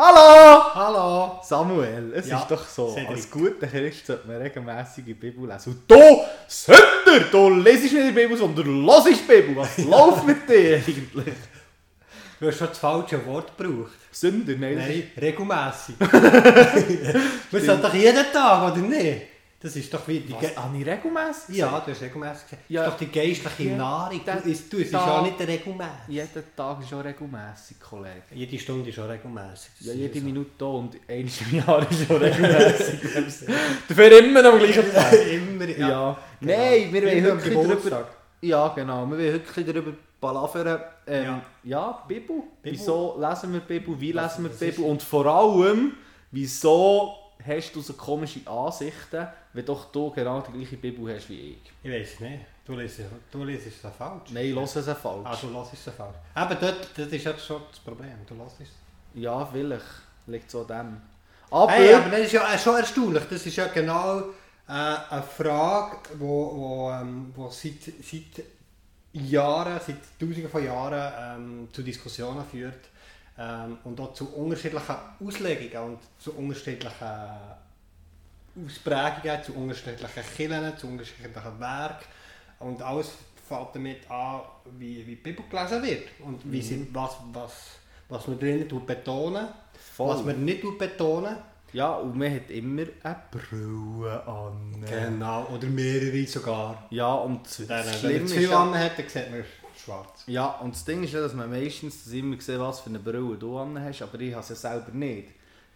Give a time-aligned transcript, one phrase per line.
[0.00, 0.62] Hallo!
[0.74, 1.40] Hallo!
[1.42, 3.08] Samuel, es Ja, ist doch so, Cedric.
[3.10, 5.72] als guter Christ sollte man regelmässig die Bibel lesen.
[5.72, 9.56] Und du, Sünder, du lesest nicht die Bibel, sondern hörst die Bibel.
[9.56, 11.34] Was läuft mit dir eigentlich?
[12.38, 13.90] Du hast schon das falsche Wort gebraucht.
[14.12, 14.76] Sünder, nein.
[14.76, 15.96] Nein, regelmässig.
[17.50, 19.22] Wir sind doch jeden Tag, oder nicht?
[19.60, 20.32] Das ist doch wie die...
[20.32, 22.64] Was, habe ich regelmässig ja, du hast regelmässig gesagt.
[22.70, 22.84] Ja.
[22.84, 23.76] Das ist doch die geistliche Ja.
[23.76, 24.20] Nahrung.
[24.24, 25.90] Du, isst- du isst ja nicht regelmäßig.
[26.06, 28.22] Jeden Tag ist schon regelmässig, Kollege.
[28.34, 29.70] Jede Stunde ist schon regelmäßig.
[29.80, 33.48] Ja, jede Minute und eins im Jahr ist schon regelmäßig.
[33.88, 35.12] Dafür immer am gleichen Tag.
[35.26, 35.88] Immer, Ja.
[35.88, 36.18] ja.
[36.40, 37.62] Nein, wir wollen heute drüber...
[37.62, 38.06] Geburtstag.
[38.40, 39.06] Ja, genau.
[39.10, 40.80] Wir wollen heute darüber palavern.
[41.06, 41.42] Ähm, ja.
[41.64, 42.04] Ja.
[42.06, 42.36] Bibel.
[42.62, 42.78] Bibel.
[42.78, 44.00] Wieso lesen wir Bibel?
[44.00, 44.84] Wie lesen wir Bibel?
[44.84, 45.94] Und vor allem,
[46.30, 47.12] wieso
[47.46, 51.72] hast du so komische Ansichten, wenn doch du genau die gleiche Bibel hast wie ich?
[51.82, 52.44] Ich weiß nicht.
[52.64, 54.30] Du liest, du liest es falsch.
[54.30, 55.24] Nein, los es falsch.
[55.24, 56.16] Ah, du lässt es falsch.
[56.34, 58.18] Aber dort, das ist jetzt schon das Problem.
[58.26, 58.68] Du lässt es.
[59.14, 59.86] Ja, vielleicht.
[60.26, 61.00] Liegt so an dem.
[61.50, 61.72] Aber...
[61.72, 63.24] Hey, aber das ist ja äh, schon erstaunlich.
[63.30, 64.22] Das ist ja genau äh,
[64.68, 68.44] eine Frage, wo, wo, ähm, wo seit, seit
[69.12, 72.90] Jahren, seit Tausenden von Jahren ähm, zu Diskussionen führt
[73.38, 77.08] ähm, und auch zu unterschiedlichen Auslegungen und zu unterschiedlichen
[78.64, 82.06] Ausprägungen, zu unterschiedlichen Kirchen, zu unterschiedlichen Werken
[82.58, 83.10] und alles
[83.48, 84.40] fängt damit an,
[84.78, 87.52] wie, wie die Bibel gelesen wird und wie sie, was, was,
[88.08, 89.48] was man tut betonen,
[89.96, 90.08] Voll.
[90.08, 91.36] was man nicht betonen.
[91.72, 94.84] Ja, und man hat immer eine Brille an.
[94.88, 96.86] Genau, oder mehrere sogar.
[96.90, 98.62] Ja, und Wenn das Schlimme zu ist viel ja...
[98.62, 99.44] an hat, dann sieht man
[99.78, 100.24] schwarz.
[100.26, 102.98] Ja, und das Ding ist ja, dass man meistens das immer sieht, was für eine
[102.98, 105.28] Brille du an hast, aber ich habe es ja selber nicht.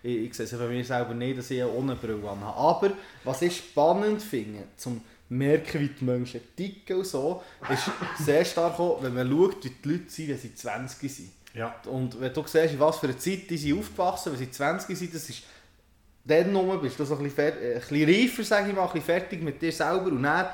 [0.03, 2.57] Ich, ich sehe es ja bei mir selber nicht, dass ich ohne Brille an habe.
[2.57, 2.91] Aber
[3.25, 5.01] was ich spannend finde, zum
[5.33, 7.91] merken, wie die Menschen ticken und so, ist
[8.25, 11.31] sehr stark auch, wenn man schaut, wie die Leute sind, wenn sie 20 sind.
[11.55, 11.75] Ja.
[11.87, 14.97] Und wenn du siehst, in was für eine Zeit die sind aufgewachsen, wenn sie 20
[14.97, 15.43] sind, das ist
[16.25, 19.07] dann nur bist du so ein bisschen, ein bisschen reifer, sage ich mal, ein bisschen
[19.07, 20.47] fertig mit dir selber und dann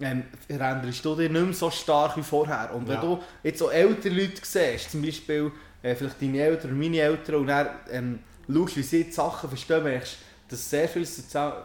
[0.00, 2.70] ähm, veränderst du dich nicht mehr so stark wie vorher.
[2.74, 3.00] Und wenn Ja.
[3.00, 5.50] du jetzt so ältere Leute siehst, zum Beispiel
[5.82, 8.18] äh, vielleicht deine Eltern oder meine Eltern und dann ähm,
[8.52, 10.18] schaust, wie sie die Sachen verstehen, merkst
[10.48, 11.04] dass sehr viel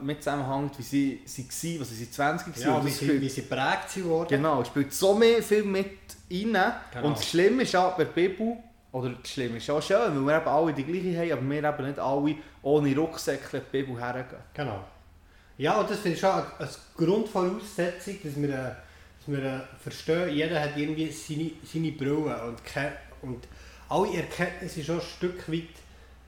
[0.02, 2.74] mit zusammenhängt, wie sie, sie waren, was sie 20 waren.
[2.80, 4.28] Ja, wie sie, spielt- wie sie geprägt sind worden.
[4.30, 5.86] Genau, es spielt so mehr, viel mit
[6.32, 6.74] rein.
[6.92, 7.06] Genau.
[7.08, 8.58] Und das Schlimme ist ja bei der Bibel,
[8.92, 11.64] oder das Schlimme ist auch schön, weil wir eben alle die gleiche haben, aber wir
[11.64, 14.42] eben nicht alle ohne Rucksäckchen die Bibel hergehen.
[14.56, 14.84] Genau.
[15.58, 18.72] Ja, und das finde ich schon eine eine Grundvoraussetzung, dass wir, äh,
[19.20, 22.60] dass wir äh, verstehen, jeder hat irgendwie seine, seine Brille und,
[23.22, 23.48] und
[23.90, 25.68] alle Erkenntnisse ist schon ein Stück weit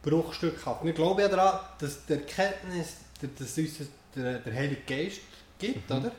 [0.04, 0.82] bruchstückhaft.
[0.82, 3.78] Und ich glaube ja daran, dass die Erkenntnis, dass uns
[4.16, 5.22] der, der Heilige Geist
[5.58, 6.12] gibt, oder?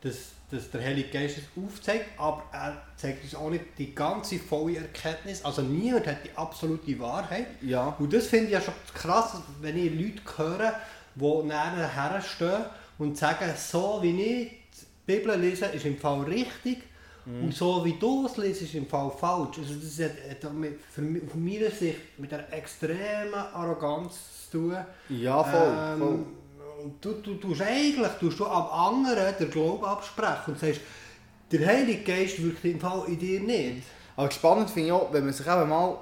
[0.00, 0.16] Dass,
[0.50, 4.78] dass der Heilige Geist es aufzeigt, aber er zeigt uns auch nicht die ganze volle
[4.78, 5.44] Erkenntnis.
[5.44, 7.46] Also niemand hat die absolute Wahrheit.
[7.60, 7.94] Ja.
[7.98, 10.80] Und das finde ich ja schon krass, wenn ich Leute höre,
[11.14, 12.64] die nachher herstehen
[12.98, 16.82] und sagen, so wie ich die Bibel lese, ist im Fall richtig
[17.24, 19.58] und so wie du es liest, ist im Fall falsch.
[19.58, 24.76] Also das hat, mit, für, von meiner Sicht mit einer extremen Arroganz zu tun.
[25.08, 25.72] Ja, voll.
[25.78, 26.24] Ähm, voll.
[26.82, 30.80] und du, du tust eigentlich tust du am anderen den Glauben absprechen und sagst,
[31.52, 33.82] der Heilige Geist wirkt im Fall in dir nicht.
[34.16, 35.96] Aber spannend finde ich auch, wenn man sich eben mal,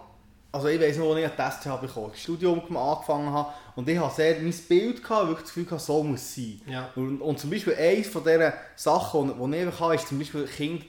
[0.52, 3.88] also ich weiss noch, als ich einen Test habe bekommen, das Studium angefangen habe und
[3.88, 6.60] ich hatte sehr mein Bild, gehabt, wirklich das Gefühl, gehabt, so muss es sein.
[6.66, 6.90] Ja.
[6.96, 10.44] Und, und zum Beispiel eines von diesen Sachen, die ich einfach habe, ist zum Beispiel,
[10.46, 10.84] Kind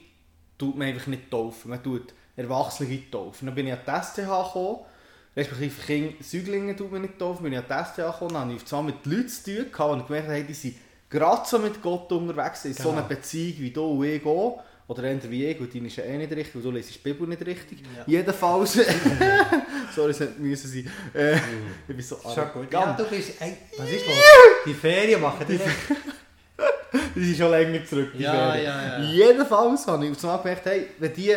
[0.58, 3.46] tut man einfach nicht taufen, man tut Erwachsene taufen.
[3.46, 4.78] Dann bin ich an die STH gekommen,
[5.36, 8.54] respektive Kinder, Säuglinge tut man nicht taufen, bin ich an die STH gekommen, dann habe
[8.54, 10.74] ich zwar mit Leuten zu tun gehabt, und gemerkt hey, die sind
[11.08, 12.92] gerade so mit Gott unterwegs, in so Genau.
[12.98, 14.62] einer Beziehung wie du und ich auch.
[14.92, 16.98] Oder eher wie ich, und deine ist ja eh nicht richtig, weil du liest die
[16.98, 17.78] Bibel nicht richtig.
[17.96, 18.04] Ja.
[18.06, 18.72] Jedenfalls,
[19.94, 20.90] sorry, es hätte müssen sein.
[21.14, 21.40] Äh, ich
[21.96, 22.70] bin so arrogant.
[22.72, 23.40] Ja, du bist.
[23.40, 24.16] Ey, was ist los?
[24.66, 25.58] Die Ferien machen die
[27.14, 28.12] Die sind schon länger zurück.
[28.16, 28.64] die Ja, Ferien.
[28.64, 29.04] ja, ja.
[29.04, 31.34] Jedenfalls habe ich auf einmal gemerkt, hey, wenn die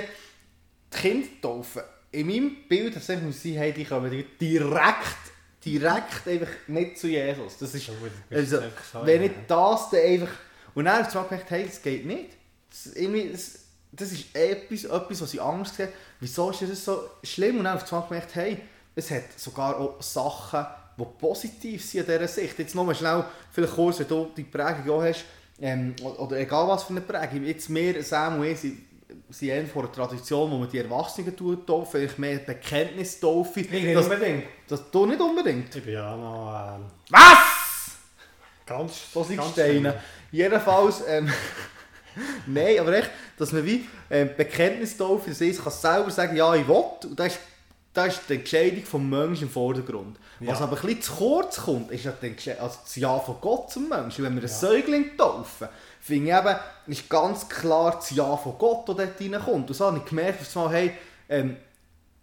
[0.92, 1.82] die Kinder taufen,
[2.12, 5.24] in meinem Bild das muss sein, hey, die kommen direkt,
[5.66, 7.58] direkt einfach nicht zu Jesus.
[7.58, 7.90] Das ist,
[8.30, 8.60] also,
[9.04, 10.32] wenn ich das dann einfach...
[10.74, 12.32] Und dann habe ich gemerkt, hey, das geht nicht.
[12.84, 13.60] Das, irgendwie, das,
[13.92, 15.90] das ist etwas, etwas, was ich anders sehe.
[16.20, 17.60] Wieso ist das so schlimm?
[17.60, 18.58] Und dann auf einmal gemerkt, hey,
[18.96, 20.66] es hat sogar auch Sachen,
[20.98, 22.58] die positiv sind in dieser Sicht.
[22.60, 25.26] Jetzt nochmal schnell, vielleicht kurz, wenn du die Prägung auch hast,
[25.62, 27.44] ähm, oder egal was für eine Prägung.
[27.46, 28.82] Jetzt mehr, Sam und ich, sind,
[29.42, 33.62] eher von einer Tradition, wo man die Erwachsenen tut, vielleicht mehr Bekenntnistaufe.
[33.62, 34.46] Ich nicht Das, unbedingt.
[34.68, 35.76] das du nicht unbedingt.
[35.76, 37.98] Ich bin ja noch ähm, Was?
[38.66, 39.14] ganz.
[39.14, 40.02] So sind Steine.
[40.32, 41.30] Jedenfalls, ähm,
[42.48, 46.68] nein, aber echt, dass man wie ähm, Bekenntnistaufe, das heisst, kann selber sagen, ja, ich
[46.68, 47.40] will, und das ist
[47.96, 50.18] da ist die Entscheidung des Menschen im Vordergrund.
[50.42, 50.66] Was Ja.
[50.66, 52.14] aber ein bisschen zu kurz kommt, ist ja
[52.60, 54.24] also das Ja von Gott zum Menschen.
[54.26, 54.48] Wenn wir einen Ja.
[54.50, 55.70] Säugling taufen,
[56.02, 56.56] finde ich eben,
[56.88, 59.70] ist ganz klar das Ja von Gott, das dort reinkommt.
[59.70, 60.92] Und so habe ich gemerkt, auf einmal, hey,
[61.30, 61.56] ähm,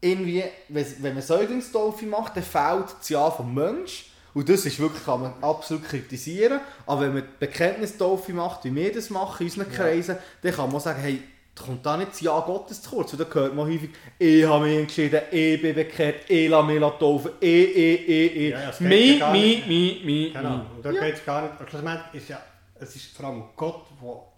[0.03, 4.11] irgendwie, wenn, man Säuglingstaufe macht, dann fehlt das Ja vom Mensch.
[4.35, 6.61] Und das ist wirklich, kann man absolut kritisieren.
[6.87, 9.77] Aber wenn man Bekenntnistaufe macht, wie wir das machen in unseren Ja.
[9.77, 11.23] Kreisen, dann kann man sagen, hey,
[11.55, 13.13] da kommt da nicht das Ja Gottes zu kurz.
[13.13, 16.81] Und dann hört man häufig, ich habe mich entschieden, ich bin bekehrt, ich lasse mich
[16.81, 18.51] taufen, ich, ich, ich, ich.
[18.53, 19.67] Ja, ja, mi, ja mi, nicht.
[19.69, 20.65] mi, mi, Genau.
[20.77, 21.01] Und da Ja.
[21.03, 21.61] geht es gar nicht.
[21.61, 22.41] Und schlussendlich ist ja,
[22.77, 23.85] es ist vor allem Gott,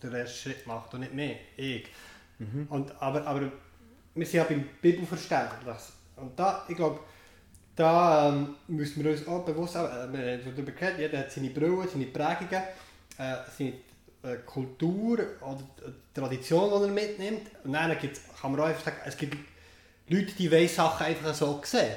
[0.03, 1.37] der den ersten Schritt macht und nicht mehr.
[1.57, 1.87] Ich.
[2.41, 2.67] Mhm.
[2.69, 3.43] Und, aber, aber
[4.17, 5.93] wir sind ja beim Bibelverständnis.
[6.17, 6.99] Und da, ich glaube,
[7.77, 11.51] da ähm, müssen wir uns auch bewusst äh, wir haben darüber geredet, jeder hat seine
[11.51, 12.63] Brille, seine Prägungen,
[13.19, 13.73] äh, seine
[14.23, 17.51] äh, Kultur oder die Tradition, die er mitnimmt.
[17.65, 19.37] Und dann gibt's, kann man auch einfach sagen, es gibt
[20.09, 21.97] Leute, die wollen Sachen einfach so sehen.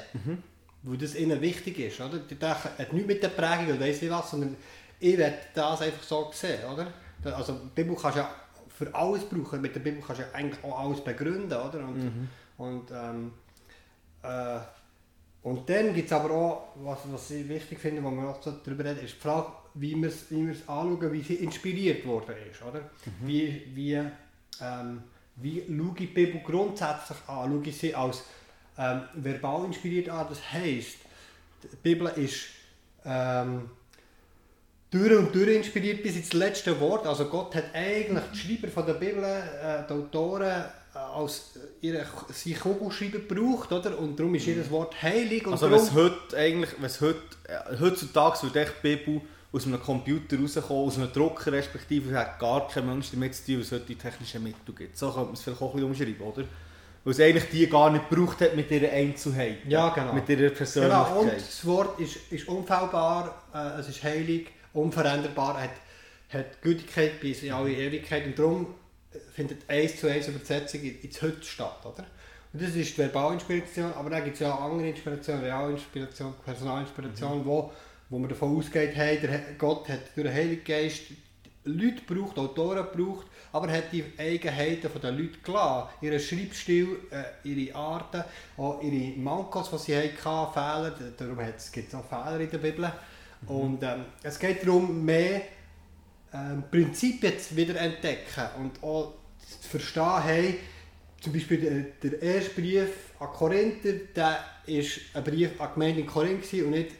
[0.82, 2.00] Weil das ihnen wichtig ist.
[2.00, 2.18] Oder?
[2.18, 4.56] Die denken, hat nichts mit der Prägung oder weiss nicht was, sondern
[5.00, 6.64] ich werde das einfach so sehen.
[6.72, 6.88] Oder?
[7.24, 8.30] Also die Bibel kannst du ja
[8.68, 9.60] für alles brauchen.
[9.60, 11.52] Mit der Bibel kannst du ja eigentlich auch alles begründen.
[11.52, 11.80] Oder?
[11.80, 13.32] Und, und, ähm,
[14.22, 14.60] äh,
[15.42, 18.52] und dann gibt es aber auch, was, was ich wichtig finde, wo wir auch so
[18.64, 22.34] darüber reden, ist die Frage, wie wir es wie wir's anschauen, wie sie inspiriert worden
[22.50, 22.62] ist.
[22.62, 22.90] Oder?
[23.20, 23.94] Wie, wie,
[24.60, 25.02] ähm,
[25.36, 27.50] wie schaue ich die Bibel grundsätzlich an?
[27.50, 28.24] Schaue ich sie als
[28.76, 30.26] ähm, verbal inspiriert an?
[30.28, 30.96] Das heisst,
[31.62, 32.46] die Bibel ist
[33.04, 33.70] ähm,
[34.90, 37.06] durch und durch inspiriert bis ins letzte Wort.
[37.06, 40.64] Also Gott hat eigentlich die Schreiber von der Bibel, äh, die Autoren,
[40.94, 43.98] äh, als ihre, sein Kugelschreiber gebraucht, oder?
[43.98, 45.46] Und darum ist jedes Wort heilig.
[45.46, 49.20] Und Also es heute eigentlich, es heute, äh, heutzutage würde echt die Bibel
[49.52, 53.60] aus einem Computer rauskommen, aus einem Drucker respektive, hat gar kein Mensch damit zu tun,
[53.60, 54.96] was es heute die technischen Mittel gibt.
[54.96, 56.44] So könnte man es vielleicht auch ein bisschen umschreiben, oder?
[57.04, 59.58] Weil es eigentlich die gar nicht gebraucht hat mit ihrer Einzelheit.
[59.66, 60.12] Ja, genau.
[60.12, 61.06] Mit ihrer Persönlichkeit.
[61.06, 65.70] Genau, und das Wort ist, ist unfehlbar, äh, es ist heilig, unveränderbar, hat,
[66.30, 68.74] hat Gültigkeit bis in alle Ewigkeit und darum
[69.32, 71.80] findet eins zu eins Übersetzung in- ins Heute statt.
[71.84, 72.06] Oder?
[72.52, 77.44] Und das ist die Verbalinspiration, aber dann gibt es ja auch andere Inspirationen, Realinspiration, Personalinspiration,
[77.44, 77.72] wo,
[78.08, 81.02] wo man davon ausgeht, hey, der Gott hat durch den Heiligen Geist
[81.64, 85.88] Leute gebraucht, Autoren gebraucht, aber hat die Eigenheiten der Leute gelassen.
[86.00, 88.24] Ihren Schreibstil, äh, ihre Arten,
[88.56, 90.94] auch ihre Mankos, die sie hatten, Fehler.
[91.18, 92.90] Darum gibt es auch Fehler in der Bibel.
[93.46, 95.42] Und ähm, es geht darum, mehr
[96.32, 99.14] ähm, Prinzipien zu wieder entdecken und auch
[99.62, 100.58] zu verstehen, hey,
[101.20, 101.58] zum Beispiel
[102.02, 102.88] der, der erste Brief
[103.18, 106.90] an Korinther, der war ein Brief an die Gemeinde in Korinth und nicht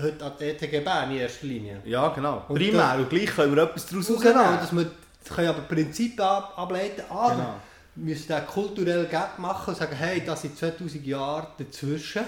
[0.00, 1.80] heute an die ETG Bern in erster Linie.
[1.84, 2.44] Ja, genau.
[2.48, 2.96] Und Primär.
[2.98, 4.58] Und gleich können wir etwas daraus Genau, rausnehmen.
[4.58, 4.90] dass wir
[5.34, 7.54] können aber Prinzipien ab, ableiten, aber Genau.
[7.94, 12.22] wir müssen den kulturell Gap machen und sagen, hey, das sind 2000 Jahre dazwischen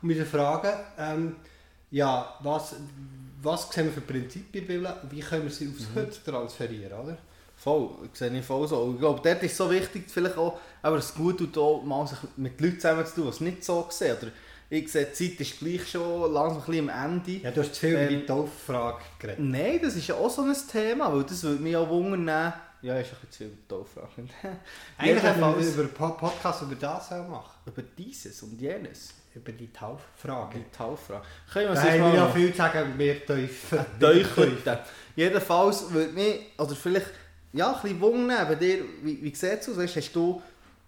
[0.00, 1.36] und müssen fragen, ähm,
[1.90, 2.76] ja, was,
[3.42, 5.94] was sehen wir für Prinzipien in der Bibel und wie können wir sie aufs Mhm.
[6.00, 7.18] Heute transferieren, oder?
[7.56, 8.92] Voll, sehe ich voll so.
[8.94, 12.18] Ich glaube, dort ist so wichtig, vielleicht auch, aber es gut tut auch mal sich
[12.36, 14.16] mit Leuten zusammen zu tun, die es nicht so sehen.
[14.22, 14.30] Oder
[14.70, 17.32] ich sehe, die Zeit ist gleich schon langsam ein bisschen am Ende.
[17.42, 19.40] Ja, du hast zu viel über Ähm, die Tauffrage geredet.
[19.40, 22.52] Nein, das ist ja auch so ein Thema, weil das würde mich auch wundern.
[22.80, 24.28] Ja, ist ein bisschen zu viel über die Tauffrage.
[24.98, 29.14] Eigentlich haben wir über Po- Podcast über das auch machen, über dieses und jenes.
[29.34, 30.58] Über die Tauffrage.
[30.58, 31.22] Die Tauffrage.
[31.52, 33.86] Können wir Da uns haben mal wir ja viel zu sagen, mehr Teufel.
[34.00, 34.78] Teuchern.
[35.14, 37.10] Jedenfalls würde mich, oder vielleicht
[37.52, 39.78] ja, ein bisschen wundern, bei dir, wie, wie sieht es aus?
[39.78, 40.42] Weißt, hast, du,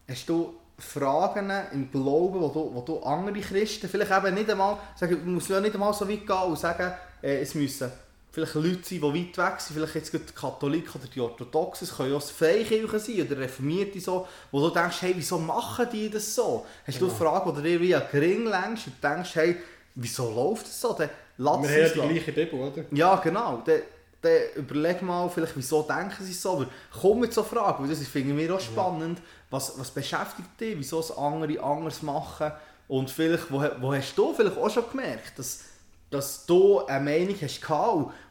[0.08, 4.78] hast du Fragen im Glauben, wo du, wo du andere Christen, vielleicht eben nicht einmal,
[4.96, 6.92] sagen, du musst ja nicht einmal so weit gehen und sagen,
[7.22, 7.90] äh, es müssen
[8.32, 11.96] vielleicht Leute sein, die weit weg sind, vielleicht jetzt die Katholiken oder die Orthodoxen, es
[11.96, 16.08] können ja auch Freikirchen sein oder Reformierte so, wo du denkst, hey, wieso machen die
[16.10, 16.64] das so?
[16.86, 17.18] Hast du Genau.
[17.18, 19.56] eine Frage, die dir wie ein Gring längst und denkst, hey,
[19.94, 20.92] wieso läuft das so?
[20.92, 22.84] Dann lass Wir haben ja die gleiche Bibel, oder?
[22.92, 23.62] ja, genau.
[23.64, 23.82] Dann,
[24.22, 26.52] dann überleg mal, vielleicht, wieso denken sie so.
[26.52, 26.66] Aber
[27.00, 29.18] komm mit so Fragen, weil das finden wir auch spannend.
[29.50, 32.52] Was, was beschäftigt dich, wieso es andere anders machen?
[32.86, 35.60] Und vielleicht, wo, wo hast du vielleicht auch schon gemerkt, dass,
[36.10, 37.60] dass du eine Meinung hast?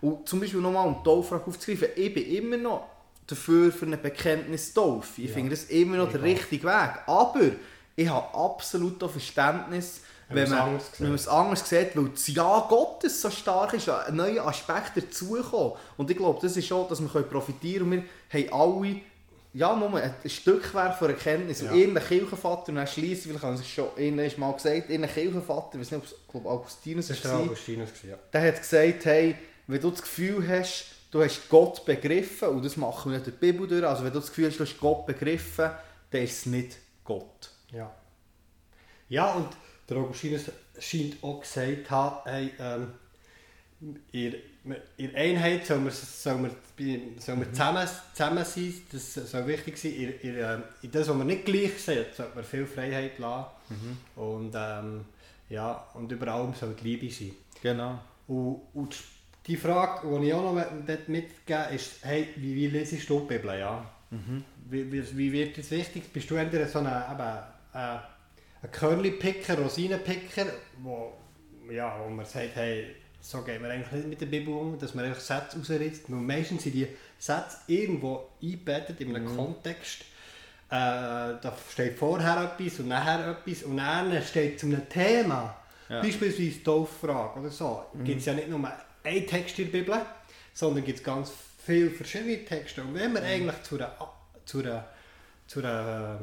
[0.02, 2.84] Und zum Beispiel nochmal, um die Taufrage aufzugreifen, ich bin immer noch
[3.26, 5.22] dafür für eine Bekenntnis-Taufe.
[5.22, 5.34] Ich Ja.
[5.36, 6.90] finde das immer noch der richtige Weg.
[7.08, 7.42] Aber
[7.96, 12.28] ich habe absolut auch Verständnis, Wenn wenn man wenn man es anders sieht, weil das
[12.28, 15.74] Ja Gottes so stark ist, ein neuer Aspekt dazugekommen.
[15.98, 18.06] Und ich glaube, das ist schon, dass wir profitieren können.
[18.30, 19.02] Wir haben alle
[19.54, 21.62] ja, nur ein Stückwerk von Erkenntnis.
[21.62, 21.74] Ja.
[21.74, 25.70] Irgendein Kirchenvater, und dann schliesse vielleicht haben sie es schon irgendwann mal gesagt, irgendein Kirchenvater,
[25.74, 27.90] ich weiß nicht, ob es ich glaube, Augustinus Das war, Augustinus.
[28.08, 28.16] Ja.
[28.32, 29.36] der hat gesagt, hey,
[29.68, 33.40] wenn du das Gefühl hast, du hast Gott begriffen, und das machen wir nicht durch
[33.40, 35.72] die Bibel durch, also wenn du das Gefühl hast, du hast Gott begriffen,
[36.12, 37.50] dann ist es nicht Gott.
[37.72, 37.92] Ja.
[39.10, 39.48] Ja, und
[39.90, 40.44] der Augustinus
[40.78, 42.94] scheint auch gesagt zu haben, hey, ähm,
[44.12, 44.36] in,
[44.98, 46.52] in Einheit soll man, soll man,
[47.18, 49.94] soll man zusammen, zusammen sein, das soll wichtig sein.
[49.94, 53.48] In, in, ähm, in das, was man nicht gleich sieht, sollte man viel Freiheit lassen.
[53.70, 54.22] Mhm.
[54.22, 55.06] Und, ähm,
[55.50, 57.32] ja, und über allem soll die Liebe sein.
[57.62, 58.00] Genau.
[58.28, 58.98] Und, und
[59.48, 60.66] die Frage, die ich auch noch
[61.08, 63.58] mitgeben ist, hey, wie, wie lesest du die Bibel?
[63.58, 63.90] Ja?
[64.12, 64.44] Mhm.
[64.70, 66.12] Wie, wie, wie wird das wichtig?
[66.12, 67.38] Bist du entweder so ein, eben,
[67.74, 67.98] äh,
[68.62, 70.48] ein Körnli-Picker, Rosinenpicker,
[70.80, 71.14] wo,
[71.72, 74.94] ja, wo man sagt, hey, so gehen wir eigentlich nicht mit der Bibel um, dass
[74.96, 76.04] man einfach Sätze rausritzt.
[76.10, 79.36] Weil meistens sind die Sätze irgendwo eingebettet in einem Mhm.
[79.38, 80.02] Kontext.
[80.72, 80.76] Äh,
[81.42, 85.56] da steht vorher etwas und nachher etwas und dann steht zu einem Thema,
[85.90, 86.02] Ja.
[86.02, 88.04] beispielsweise die Tauffrage oder so, Mhm.
[88.04, 88.72] gibt es ja nicht nur
[89.04, 90.00] einen Text in der Bibel,
[90.54, 91.32] sondern gibt es ganz
[91.66, 92.82] viele verschiedene Texte.
[92.84, 93.30] Und wenn man Mhm.
[93.30, 93.96] eigentlich zu einer,
[94.46, 94.86] zu einer,
[95.48, 96.20] zu einer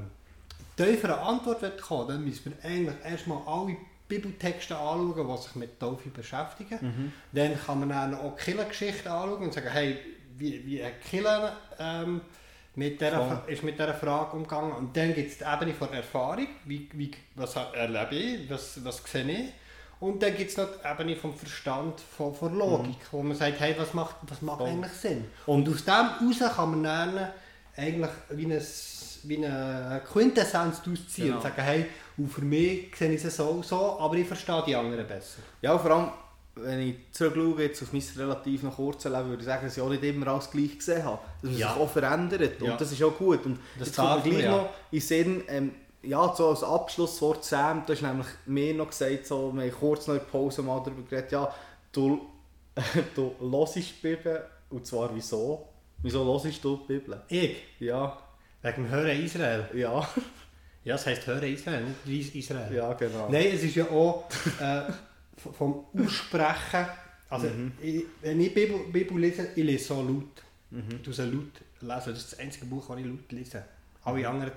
[0.78, 3.76] äh, tieferen Antwort kommen dann müssen wir eigentlich erstmal alle
[4.08, 6.78] Bibeltexte anschauen, die sich mit Taufe beschäftigen.
[6.80, 7.12] Mhm.
[7.32, 9.98] Dann kann man dann auch Kirchengeschichte anschauen und sagen, hey,
[10.38, 12.20] wie, wie die Kirche ähm,
[12.74, 14.72] mit dieser, ist mit dieser Frage umgegangen?
[14.72, 19.02] Und dann gibt es die Ebene von Erfahrung, wie, wie, was erlebe ich, was, was
[19.04, 19.52] sehe ich?
[19.98, 23.60] Und dann gibt es noch die Ebene vom Verstand, von, von Logik, wo man sagt,
[23.60, 25.24] hey, was macht, was macht eigentlich Sinn?
[25.46, 27.28] Und aus dem heraus kann man dann
[27.76, 28.62] eigentlich wie eine,
[29.28, 31.36] wie eine Quintessenz daraus ziehen Genau.
[31.36, 34.74] und sagen, hey, und für mich sehe ich es so, so, aber ich verstehe die
[34.76, 35.40] anderen besser.
[35.62, 36.08] Ja, vor allem,
[36.56, 39.82] wenn ich zurückschaue jetzt auf mein relativ noch kurzes Leben, würde ich sagen, dass ich
[39.82, 41.18] auch nicht immer alles gleich gesehen habe.
[41.42, 41.72] Dass man Ja.
[41.72, 42.60] sich auch verändert.
[42.62, 42.72] Ja.
[42.72, 43.44] Und das ist auch gut.
[43.44, 44.50] Und Das jetzt kommt gleich ja.
[44.52, 49.26] noch in Sinn, ähm, ja, so als Abschlusswort Sam, du hast nämlich mir noch gesagt,
[49.26, 51.52] so, wir haben kurz noch in der Pause mal darüber geredet, ja,
[51.92, 52.20] du,
[53.14, 55.66] du hörst die Bibel, und zwar wieso?
[56.02, 57.20] Wieso hörst du die Bibel?
[57.28, 57.56] Ich?
[57.80, 58.16] Ja,
[58.62, 59.68] Wegen dem Hören Israel.
[59.74, 60.08] ja,
[60.84, 62.72] Ja, das heisst Hören Israel, nicht Israel.
[62.74, 63.28] ja, genau.
[63.30, 64.28] Nein, es ist ja auch
[64.60, 64.82] äh,
[65.52, 66.86] vom Aussprechen.
[67.28, 67.72] Also, Mhm.
[67.82, 70.42] ich, wenn ich Bibel, Bibel lese, ich lese so laut.
[70.70, 71.00] Mhm.
[71.02, 71.52] Ich laut lesen.
[71.80, 73.64] Das ist das einzige Buch, das ich laut lese.
[74.04, 74.26] Alle Mhm.
[74.26, 74.52] anderen,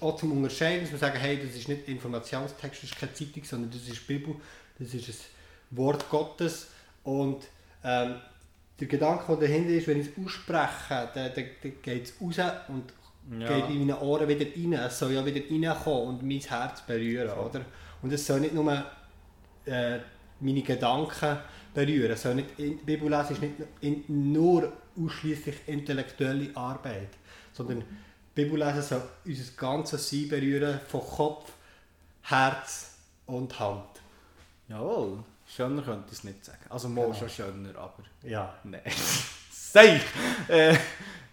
[0.00, 3.44] auch zum Unterscheiden, dass wir sagen, hey, das ist nicht Informationstext, das ist keine Zeitung,
[3.44, 4.34] sondern das ist Bibel,
[4.78, 6.68] das ist ein Wort Gottes.
[7.04, 7.44] Und
[7.84, 8.16] ähm,
[8.80, 12.52] der Gedanke, der dahinter ist, wenn ich es ausspreche, dann, dann, dann geht es raus
[12.68, 12.92] und
[13.30, 13.48] Ja.
[13.48, 14.72] geht in meine Ohren wieder rein.
[14.74, 17.60] Es soll ja wieder reinkommen und mein Herz berühren, oder?
[18.02, 18.70] Und es soll nicht nur
[19.64, 19.98] äh,
[20.40, 21.38] meine Gedanken
[21.74, 22.12] berühren.
[22.12, 27.08] Es soll nicht, in, die Bibel lesen ist nicht in, nur ausschließlich intellektuelle Arbeit,
[27.52, 27.84] sondern
[28.34, 31.52] Bibel lesen soll unser ganzes Sein berühren, von Kopf,
[32.22, 33.82] Herz und Hand.
[34.68, 36.58] Jawohl, schöner könnte ich es nicht sagen.
[36.68, 37.14] Also mal Genau.
[37.18, 38.54] schon schöner, aber Ja.
[38.64, 38.82] nein.
[39.50, 40.02] Seich!
[40.48, 40.76] Äh,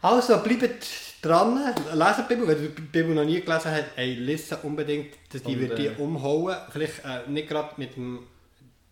[0.02, 0.86] Also bleibt
[1.24, 1.60] dran,
[1.94, 2.48] lesen die Bibel.
[2.48, 5.14] Wenn du die Bibel noch nie gelesen hast, ey, lesen unbedingt.
[5.32, 6.56] Das, die wird die umhauen.
[6.72, 8.20] Vielleicht äh, nicht gerade mit dem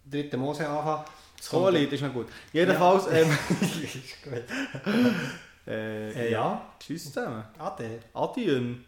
[0.10, 1.04] dritten Mose anfangen.
[1.38, 2.28] das Hohelied ist noch gut.
[2.54, 3.30] Jedenfalls, ähm,
[3.62, 4.44] ist gut.
[5.68, 6.62] äh, Äh, ja.
[6.80, 7.44] Tschüss zusammen.
[7.60, 8.00] Ade.
[8.14, 8.84] Adien.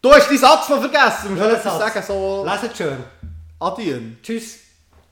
[0.00, 1.36] Du hast deinen Satz noch vergessen.
[1.36, 1.78] Wir Satz?
[1.78, 2.44] sagen so...
[2.44, 2.98] Leset schön.
[3.60, 4.18] Adien.
[4.22, 4.58] Tschüss.